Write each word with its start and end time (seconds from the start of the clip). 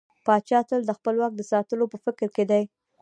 پاچا 0.25 0.59
تل 0.67 0.81
د 0.85 0.91
خپل 0.97 1.15
واک 1.17 1.33
د 1.37 1.41
ساتلو 1.51 1.85
په 1.93 1.97
فکر 2.05 2.27
کې 2.35 2.43
دى. 2.51 2.63